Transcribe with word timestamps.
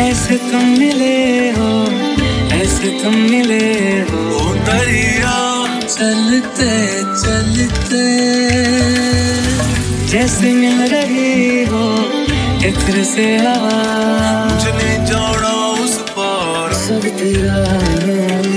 ऐसे 0.00 0.36
तुम 0.36 0.64
मिले 0.64 1.50
हो 1.50 1.86
ऐसे 2.56 3.02
तुम 3.02 3.14
मिले 3.14 4.00
हो। 4.00 4.54
दरिया। 4.54 5.36
चलते 5.80 7.00
चलते। 7.00 8.04
जैसे 10.06 10.52
मिल 10.52 10.94
रही 10.94 11.64
हो 11.64 12.12
इत्र 12.66 13.04
से 13.04 13.36
हवा 13.36 13.78
मुझे 14.44 15.06
जाना 15.06 15.54
उस 15.84 15.98
पार। 16.10 16.72
सब 16.72 17.02
तेरा 17.02 17.78
मेरे 17.78 18.48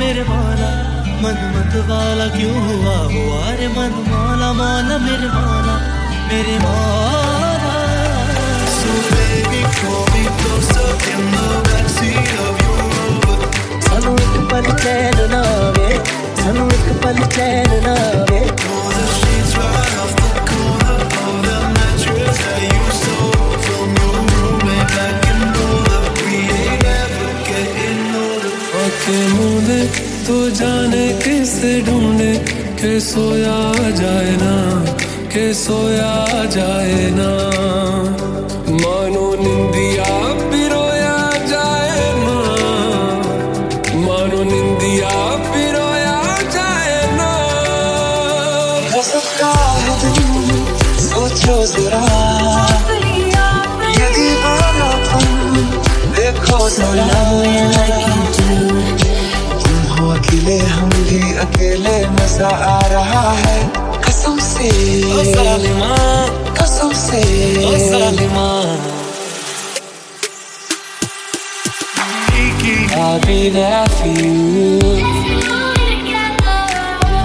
मेरे 0.00 0.22
माला 0.22 0.68
मन 1.22 1.36
मत 1.54 1.90
वाला 1.90 2.26
क्यों 2.26 2.54
हुआ? 2.54 2.96
हुआ 2.96 3.54
रे 3.54 3.68
मन 3.68 3.92
माला 4.08 4.52
माला 4.52 4.98
मेरे 4.98 5.28
माला। 5.28 5.99
मेरे 6.29 6.57
माला 6.65 7.75
So 8.77 8.91
baby 9.11 9.61
call 9.79 10.03
me 10.13 10.23
closer 10.39 10.89
in 11.13 11.21
the 11.35 11.47
backseat 11.69 12.31
of 12.45 12.53
your 12.63 12.79
Rover 12.95 13.37
ਸਾਨੂੰ 13.87 14.15
ਇੱਕ 14.25 14.35
ਪਲ 14.51 14.65
ਚੈਨ 14.83 15.17
ਨਾ 15.31 15.43
ਵੇ 15.77 15.89
ਸਾਨੂੰ 16.43 16.67
ਇੱਕ 16.77 16.87
ਪਲ 17.03 17.19
ਚੈਨ 17.37 17.69
ਨਾ 17.87 17.95
ਵੇ 18.31 18.39
Pull 18.61 18.87
the 18.95 19.05
sheets 19.17 19.53
right 19.59 19.95
off 20.03 20.13
the 20.21 20.29
corner 20.49 20.97
of 21.21 21.35
the 21.47 21.57
mattress 21.75 22.39
that 22.43 22.59
you 22.65 22.85
stole 22.99 23.53
from 23.67 23.95
your 24.01 24.17
roommate 24.33 24.91
back 24.97 25.27
in 25.33 25.39
Boulder 25.55 26.01
We 26.19 26.41
ain't 26.57 26.85
ever 26.95 27.29
getting 27.49 28.03
older 28.23 28.53
आके 28.83 29.17
मूंदे 29.35 29.79
तो 30.27 30.37
जाने 30.59 31.05
किसे 31.23 31.73
ढूंढे 31.89 32.31
के 32.81 32.93
सोया 33.09 33.57
जाए 34.01 34.31
ना 34.43 34.53
के 35.32 35.52
सोया 35.54 36.44
जाए 36.44 37.10
ना। 37.10 37.30
मानो 38.82 39.26
निंदिया 39.34 40.06
पिरोया 40.50 41.18
जाए 41.46 42.00
ना। 42.16 42.36
मानो 44.06 44.42
निंदिया 44.42 45.10
पिरोया 45.46 46.16
जाए 46.54 46.96
ना। 47.12 47.30
सोचो 51.00 51.66
जरा 51.66 52.04
ये 53.90 54.08
देखो 56.16 56.58
जरा। 56.70 57.08
तुम 59.62 59.78
हो 59.90 60.10
अकेले, 60.10 60.58
हम 60.58 60.90
भी 60.90 61.22
अकेले, 61.38 61.96
मज़ा 62.08 62.48
आ 62.48 62.80
रहा 62.86 63.30
है। 63.32 63.89
कसम 64.59 64.59
से 64.59 64.69
कसम 66.59 66.91
से 67.01 67.21
I'll 72.97 73.19
be 73.21 73.49
there 73.49 73.85
for 73.87 74.07
you. 74.07 74.79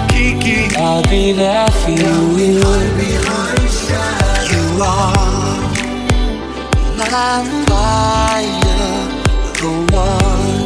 Kiki 0.09 0.75
I'll 0.77 1.03
be 1.03 1.31
there 1.33 1.71
for 1.79 1.91
you. 1.91 2.15
You 4.51 4.83
are 4.83 5.61
My 6.97 7.33
fire, 7.67 9.01
the 9.59 9.71
one 9.91 10.61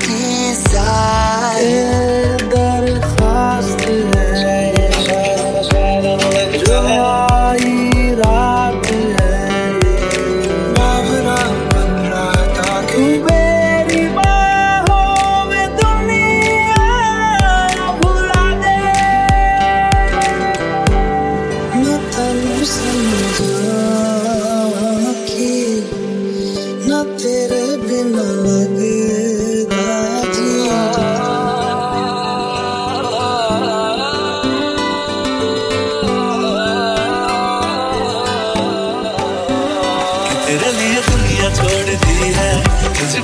desire. 0.00 1.87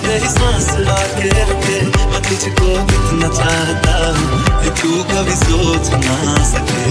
पे 0.03 0.19
सांस 0.29 0.67
आके 0.91 1.29
रखे 1.29 1.79
मैं 2.11 2.21
तुझको 2.27 2.69
कितना 2.89 3.27
चाहता 3.35 3.93
हूँ 4.17 4.73
तू 4.81 4.91
कभी 5.11 5.35
सोच 5.35 5.89
ना 6.05 6.17
सके। 6.45 6.83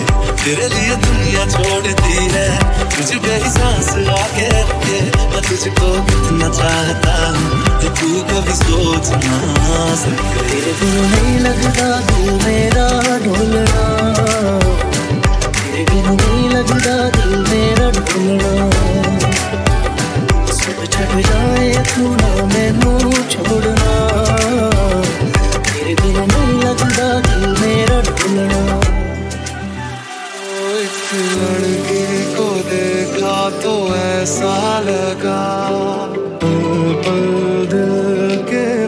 तेरे 0.45 0.69
लिए 0.69 0.97
दुनिया 1.05 1.45
छोड़ती 1.51 2.17
है, 2.35 2.47
तुझ 2.97 3.09
पे 3.25 3.35
ही 3.45 3.51
सांस 3.51 3.89
आके 4.19 4.49
रखे 4.49 5.01
मैं 5.33 5.43
तुझको 5.49 5.93
कितना 6.11 6.49
चाहता 6.59 7.15
हूँ 7.37 7.93
तू 8.01 8.11
कभी 8.31 8.55
सोच 8.63 9.11
ना 9.25 9.39
सके। 10.03 10.49
तेरे 10.51 10.73
नहीं 10.83 11.39
लगता 11.47 11.89
तो 34.25 34.31
ऐसा 34.31 34.79
लगा 34.79 35.41
पल 36.41 36.95
पल 37.05 37.67
दिल 37.73 38.37
के 38.49 38.87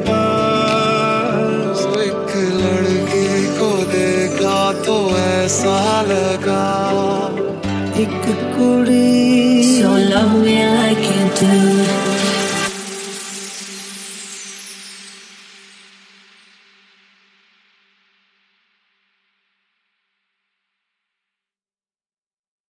एक 2.05 2.33
लड़के 2.37 3.29
को 3.59 3.71
देखा 3.93 4.73
तो 4.87 4.97
ऐसा 5.19 6.03
लगा 6.03 6.65
एक 8.01 8.25
कुड़ी. 8.57 8.97